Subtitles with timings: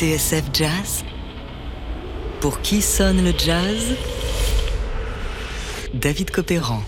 [0.00, 1.04] TSF Jazz?
[2.40, 3.94] Pour qui sonne le jazz?
[5.92, 6.80] David Copéran.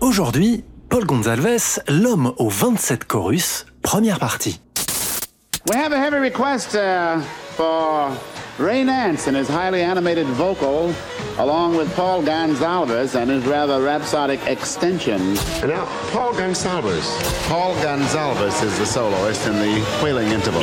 [0.00, 4.60] Aujourd'hui, Paul Gonzalez, l'homme aux 27 chorus, première partie.
[5.68, 7.20] We have a heavy request uh,
[7.56, 8.12] for
[8.60, 10.94] Ray Nance and his highly animated vocal,
[11.40, 15.20] along with Paul Gonzalez and his rather rhapsodic extension.
[15.60, 17.18] And now, Paul Gonsalves.
[17.48, 20.62] Paul Gonzalez is the soloist in the wailing interval.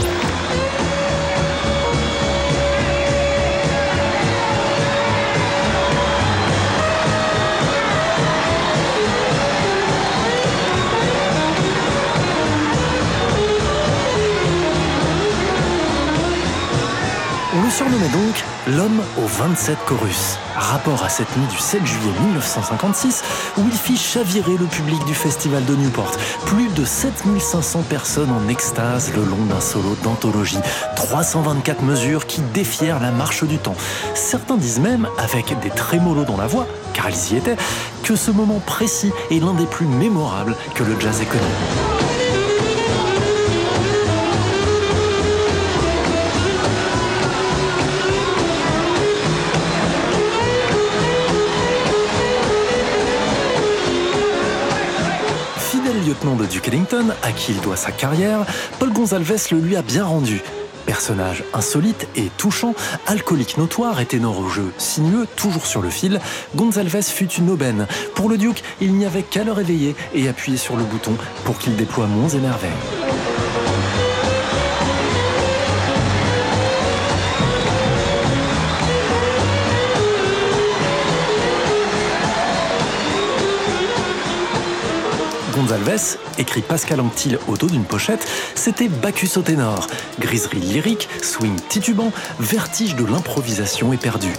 [17.77, 18.43] Surnommait donc
[18.75, 23.23] l'homme aux 27 chorus, rapport à cette nuit du 7 juillet 1956
[23.59, 26.11] où il fit chavirer le public du festival de Newport.
[26.47, 30.57] Plus de 7500 personnes en extase le long d'un solo d'anthologie.
[30.95, 33.75] 324 mesures qui défièrent la marche du temps.
[34.15, 37.57] Certains disent même, avec des trémolos dans la voix, car ils y étaient,
[38.01, 41.96] que ce moment précis est l'un des plus mémorables que le jazz ait connu.
[56.57, 58.43] Duke Ellington, à qui il doit sa carrière,
[58.79, 60.41] Paul Gonzalez le lui a bien rendu.
[60.87, 62.73] Personnage insolite et touchant,
[63.05, 66.19] alcoolique notoire et ténor au jeu sinueux, toujours sur le fil,
[66.55, 67.85] Gonzalez fut une aubaine.
[68.15, 71.59] Pour le Duke, il n'y avait qu'à le réveiller et appuyer sur le bouton pour
[71.59, 72.73] qu'il déploie monts et.
[86.37, 89.87] Écrit Pascal Anctil au dos d'une pochette, c'était Bacchus au ténor.
[90.19, 94.33] Griserie lyrique, swing titubant, vertige de l'improvisation éperdue.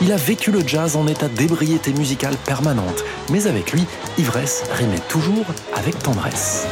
[0.00, 3.84] Il a vécu le jazz en état d'ébriété musicale permanente, mais avec lui,
[4.18, 6.66] ivresse rimait toujours avec tendresse.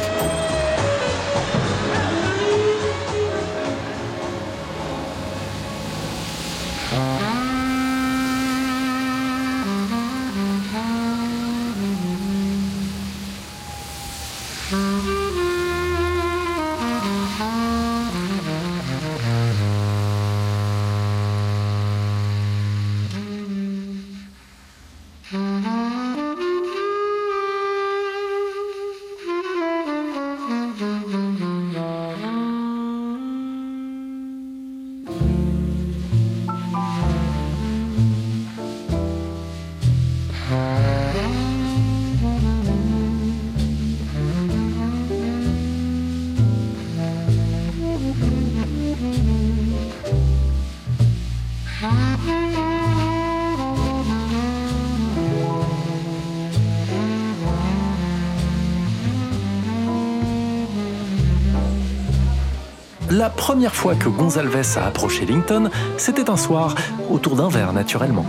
[63.27, 66.75] La première fois que Gonzalez a approché Ellington, c'était un soir,
[67.09, 68.25] autour d'un verre naturellement.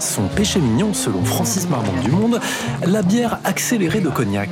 [0.00, 2.40] Son péché mignon, selon Francis Marmont du Monde,
[2.84, 4.50] la bière accélérée de cognac.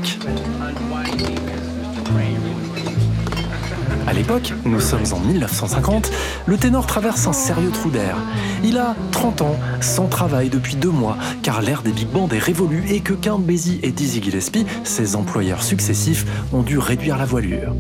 [4.06, 6.08] À l'époque, nous sommes en 1950,
[6.46, 8.16] le ténor traverse un sérieux trou d'air.
[8.62, 12.38] Il a 30 ans, sans travail depuis deux mois, car l'ère des big bands est
[12.38, 17.74] révolue et que Count et Dizzy Gillespie, ses employeurs successifs, ont dû réduire la voilure.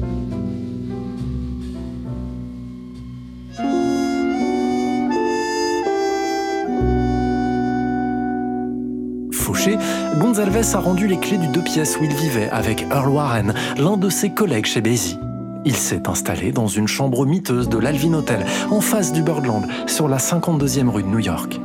[10.34, 13.96] Gonzalez a rendu les clés du deux pièces où il vivait avec Earl Warren, l'un
[13.96, 15.16] de ses collègues chez Basie.
[15.64, 20.08] Il s'est installé dans une chambre miteuse de l'Alvin Hotel, en face du Birdland, sur
[20.08, 21.60] la 52e rue de New York.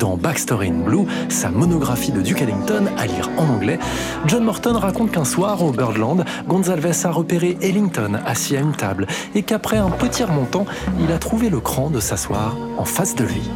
[0.00, 3.78] Dans Backstory in Blue, sa monographie de Duke Ellington, à lire en anglais,
[4.26, 9.06] John Morton raconte qu'un soir, au Birdland, Gonzalez a repéré Ellington assis à une table
[9.36, 10.66] et qu'après un petit remontant,
[10.98, 13.48] il a trouvé le cran de s'asseoir en face de lui.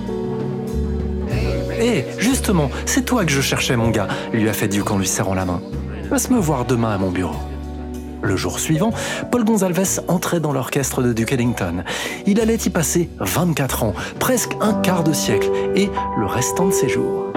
[1.82, 5.06] Hé, justement, c'est toi que je cherchais, mon gars, lui a fait Duke en lui
[5.06, 5.60] serrant la main.
[6.08, 7.34] Passe me voir demain à mon bureau.
[8.22, 8.92] Le jour suivant,
[9.32, 11.82] Paul Gonzalez entrait dans l'orchestre de Duke Ellington.
[12.24, 15.90] Il allait y passer 24 ans, presque un quart de siècle, et
[16.20, 17.32] le restant de ses jours.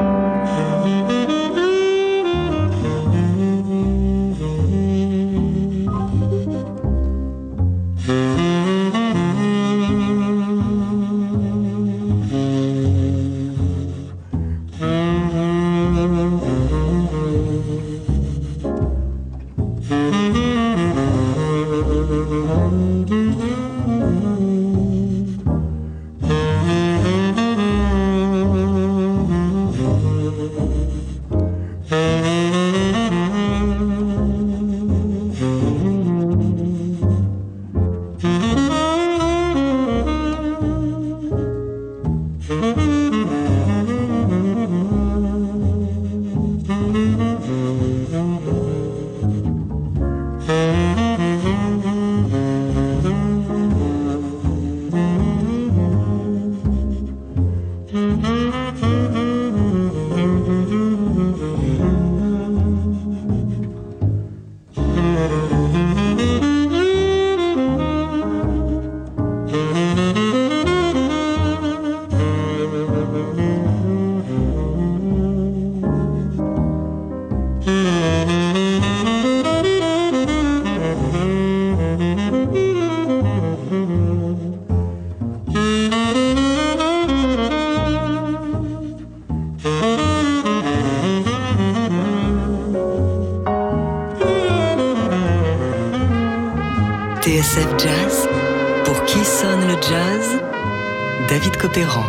[101.65, 102.03] David Copéran.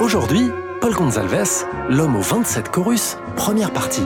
[0.00, 0.50] Aujourd'hui,
[0.80, 4.02] Paul Gonzalez, l'homme aux 27 chorus, première partie.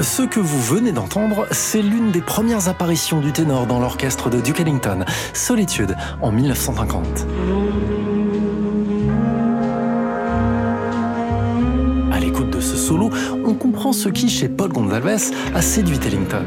[0.00, 4.40] Ce que vous venez d'entendre, c'est l'une des premières apparitions du ténor dans l'orchestre de
[4.40, 7.26] Duke Ellington, Solitude, en 1950.
[13.92, 16.44] Ce qui, chez Paul Gonzalez, a séduit Ellington.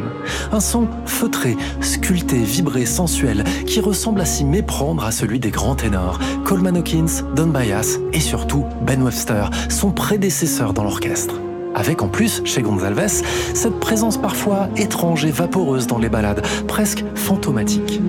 [0.52, 5.76] Un son feutré, sculpté, vibré, sensuel, qui ressemble à s'y méprendre à celui des grands
[5.76, 11.36] ténors, Coleman Hawkins, Don Byas et surtout Ben Webster, son prédécesseur dans l'orchestre.
[11.76, 13.24] Avec en plus, chez Gonzalez,
[13.54, 18.02] cette présence parfois étrange et vaporeuse dans les ballades, presque fantomatique.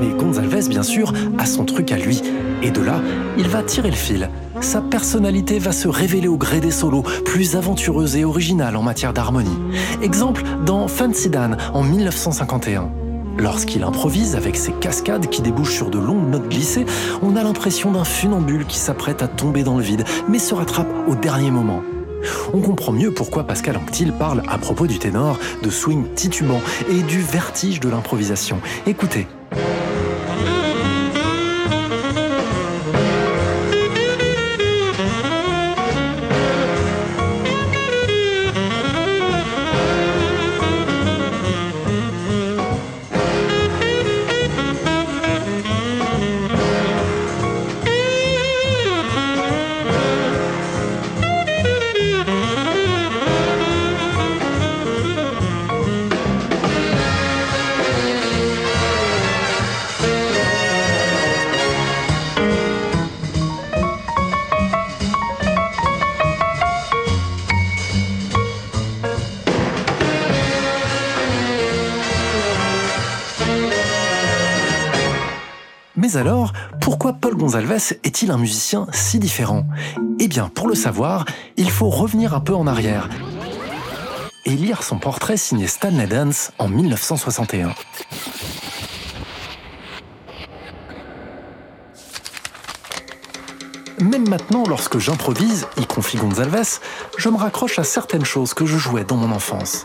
[0.00, 2.22] Mais Gonzalez, bien sûr, a son truc à lui.
[2.62, 3.00] Et de là,
[3.38, 4.28] il va tirer le fil.
[4.64, 9.12] Sa personnalité va se révéler au gré des solos, plus aventureuse et originale en matière
[9.12, 9.58] d'harmonie.
[10.02, 12.90] Exemple dans Fancy Dan en 1951.
[13.38, 16.86] Lorsqu'il improvise avec ses cascades qui débouchent sur de longues notes glissées,
[17.22, 20.88] on a l'impression d'un funambule qui s'apprête à tomber dans le vide, mais se rattrape
[21.06, 21.82] au dernier moment.
[22.54, 27.02] On comprend mieux pourquoi Pascal Anctil parle à propos du ténor de swing titubant et
[27.02, 28.60] du vertige de l'improvisation.
[28.86, 29.26] Écoutez.
[76.16, 79.66] Alors, pourquoi Paul Gonzalez est-il un musicien si différent?
[80.20, 81.24] Eh bien, pour le savoir,
[81.56, 83.08] il faut revenir un peu en arrière
[84.44, 87.74] et lire son portrait signé Stanley Dance en 1961.
[94.00, 96.80] Même maintenant, lorsque j'improvise, y confie Gonzalez,
[97.16, 99.84] je me raccroche à certaines choses que je jouais dans mon enfance.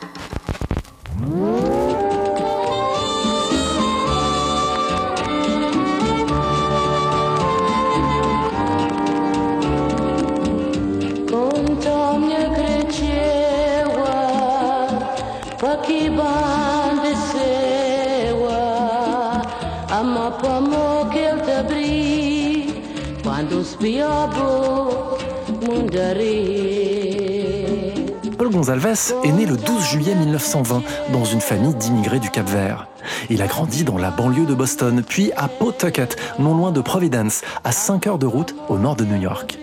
[28.37, 32.87] Paul Gonzalez est né le 12 juillet 1920 dans une famille d'immigrés du Cap-Vert.
[33.29, 37.41] Il a grandi dans la banlieue de Boston, puis à Pawtucket, non loin de Providence,
[37.63, 39.57] à 5 heures de route au nord de New York.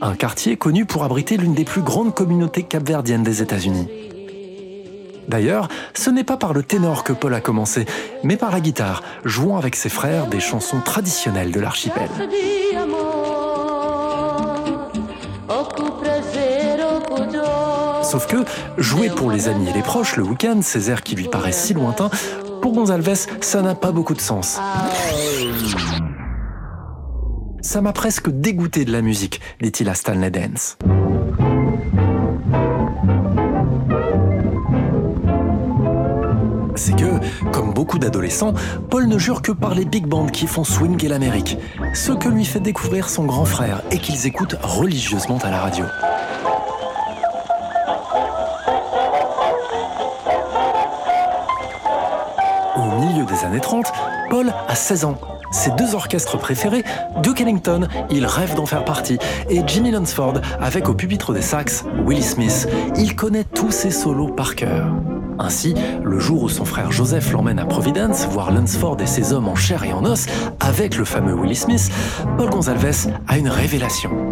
[0.00, 3.88] Un quartier connu pour abriter l'une des plus grandes communautés capverdiennes des États-Unis.
[5.28, 7.86] D'ailleurs, ce n'est pas par le ténor que Paul a commencé,
[8.24, 12.08] mais par la guitare, jouant avec ses frères des chansons traditionnelles de l'archipel.
[18.12, 18.44] Sauf que,
[18.76, 21.72] jouer pour les amis et les proches le week-end, ces airs qui lui paraissent si
[21.72, 22.10] lointains,
[22.60, 24.60] pour Gonzalez, ça n'a pas beaucoup de sens.
[27.62, 30.76] Ça m'a presque dégoûté de la musique, dit-il à Stanley Dance.
[36.74, 38.54] c'est que, comme beaucoup d'adolescents,
[38.90, 41.56] Paul ne jure que par les big bands qui font swing et l'Amérique,
[41.94, 45.84] ce que lui fait découvrir son grand frère et qu'ils écoutent religieusement à la radio.
[53.02, 53.92] Milieu des années 30,
[54.30, 55.18] Paul a 16 ans.
[55.50, 56.84] Ses deux orchestres préférés,
[57.22, 59.18] Duke Ellington, il rêve d'en faire partie,
[59.50, 62.68] et Jimmy Lunsford, avec au pupitre des sax, Willie Smith.
[62.96, 64.94] Il connaît tous ses solos par cœur.
[65.38, 69.48] Ainsi, le jour où son frère Joseph l'emmène à Providence voir Lunsford et ses hommes
[69.48, 70.26] en chair et en os
[70.60, 71.90] avec le fameux Willie Smith,
[72.38, 74.31] Paul Gonzalez a une révélation.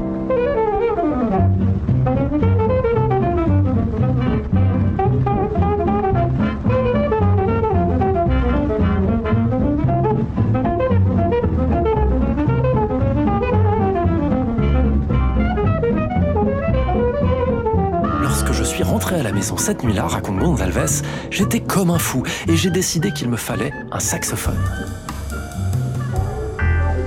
[19.41, 23.73] Maison cette nuit-là, raconte Gonzalves, j'étais comme un fou et j'ai décidé qu'il me fallait
[23.91, 24.59] un saxophone.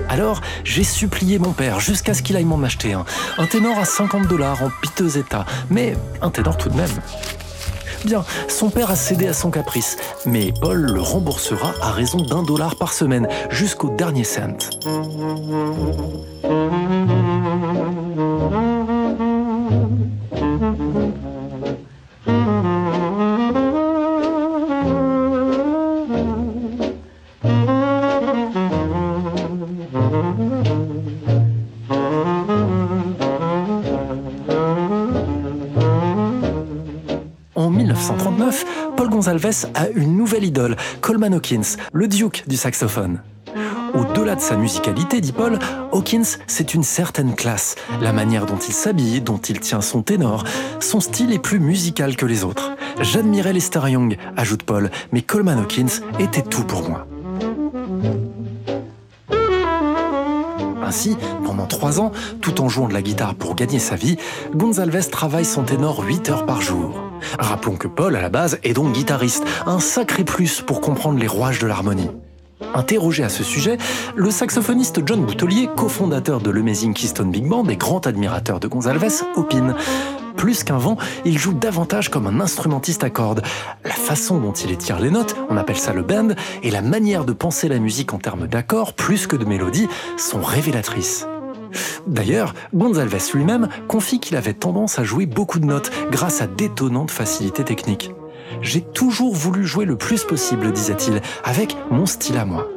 [0.09, 3.05] Alors, j'ai supplié mon père jusqu'à ce qu'il aille m'en acheter un.
[3.37, 6.89] Un ténor à 50 dollars en piteux état, mais un ténor tout de même.
[8.03, 12.41] Bien, son père a cédé à son caprice, mais Paul le remboursera à raison d'un
[12.41, 14.57] dollar par semaine, jusqu'au dernier cent.
[39.73, 43.19] A une nouvelle idole, Coleman Hawkins, le duke du saxophone.
[43.95, 45.57] Au-delà de sa musicalité, dit Paul,
[45.91, 47.75] Hawkins, c'est une certaine classe.
[47.99, 50.43] La manière dont il s'habille, dont il tient son ténor,
[50.79, 52.73] son style est plus musical que les autres.
[53.01, 57.07] J'admirais Lester Young, ajoute Paul, mais Coleman Hawkins était tout pour moi.
[60.93, 64.15] Ainsi, pendant trois ans, tout en jouant de la guitare pour gagner sa vie,
[64.53, 67.01] Gonzalez travaille son ténor 8 heures par jour.
[67.39, 71.25] Rappelons que Paul, à la base, est donc guitariste, un sacré plus pour comprendre les
[71.25, 72.11] rouages de l'harmonie.
[72.73, 73.77] Interrogé à ce sujet,
[74.15, 79.21] le saxophoniste John Boutelier, cofondateur de l'Amazing Keystone Big Band et grand admirateur de Gonzalez,
[79.35, 79.75] opine.
[80.37, 83.43] Plus qu'un vent, il joue davantage comme un instrumentiste à cordes.
[83.85, 87.25] La façon dont il étire les notes, on appelle ça le bend, et la manière
[87.25, 91.27] de penser la musique en termes d'accords plus que de mélodies sont révélatrices.
[92.07, 97.11] D'ailleurs, Gonzalez lui-même confie qu'il avait tendance à jouer beaucoup de notes grâce à d'étonnantes
[97.11, 98.11] facilités techniques.
[98.61, 102.67] J'ai toujours voulu jouer le plus possible, disait-il, avec mon style à moi.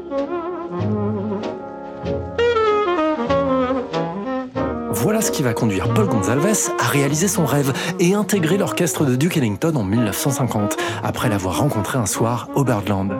[4.91, 9.15] Voilà ce qui va conduire Paul Gonzalez à réaliser son rêve et intégrer l'orchestre de
[9.15, 13.13] Duke Ellington en 1950, après l'avoir rencontré un soir au Birdland.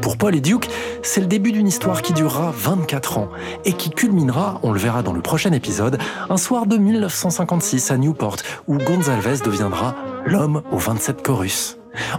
[0.00, 0.68] Pour Paul et Duke,
[1.02, 3.28] c'est le début d'une histoire qui durera 24 ans
[3.64, 5.98] et qui culminera, on le verra dans le prochain épisode,
[6.30, 8.36] un soir de 1956 à Newport
[8.66, 9.94] où Gonzalez deviendra
[10.26, 11.78] l'homme aux 27 chorus.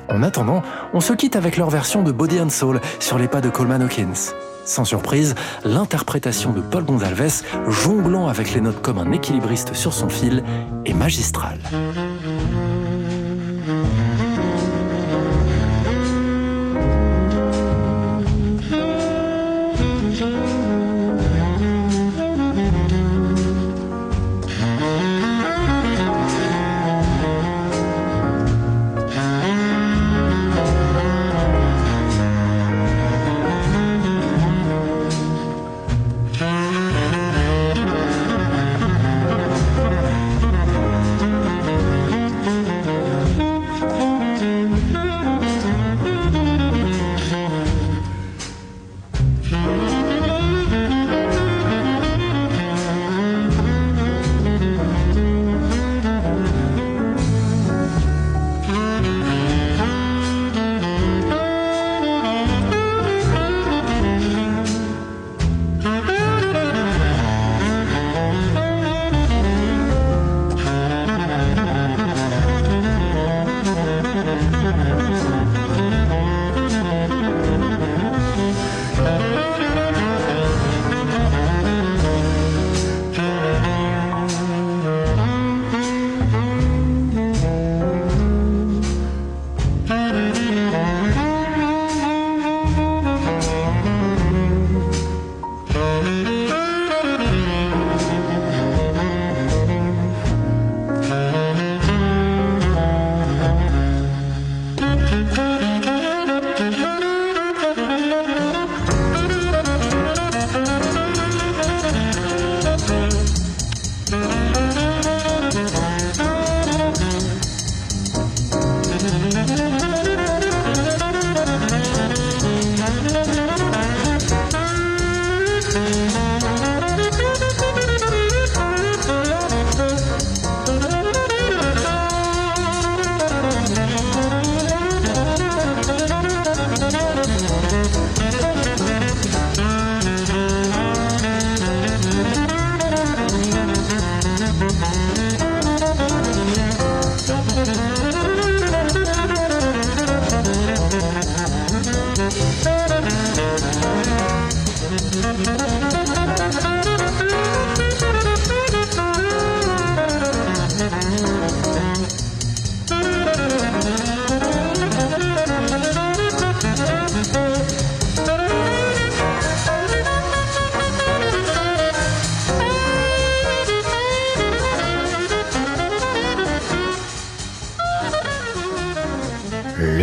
[0.09, 0.61] En attendant,
[0.93, 3.81] on se quitte avec leur version de Body and Soul sur les pas de Coleman
[3.81, 4.33] Hawkins.
[4.65, 10.09] Sans surprise, l'interprétation de Paul Gonzalez, jonglant avec les notes comme un équilibriste sur son
[10.09, 10.43] fil,
[10.85, 11.59] est magistrale.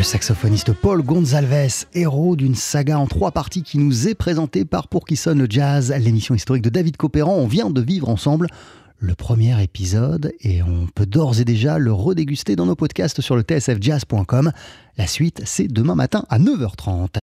[0.03, 4.89] Le saxophoniste Paul Gonzalez, héros d'une saga en trois parties qui nous est présentée par
[4.89, 7.37] Pour qui sonne le jazz, l'émission historique de David Copéran.
[7.37, 8.49] On vient de vivre ensemble
[8.99, 13.37] le premier épisode et on peut d'ores et déjà le redéguster dans nos podcasts sur
[13.37, 14.51] le tsfjazz.com.
[14.99, 17.21] La suite, c'est demain matin à 9h30.